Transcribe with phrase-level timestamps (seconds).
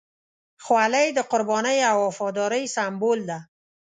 [0.63, 3.39] خولۍ د قربانۍ او وفادارۍ سمبول ده.